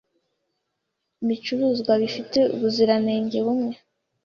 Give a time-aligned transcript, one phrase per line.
[1.23, 3.73] Ibicuruzwa bifite ubuziranenge bumwe.